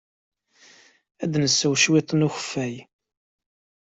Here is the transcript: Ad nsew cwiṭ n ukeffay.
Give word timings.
Ad 1.23 1.33
nsew 1.43 1.73
cwiṭ 1.81 2.09
n 2.13 2.25
ukeffay. 2.27 2.75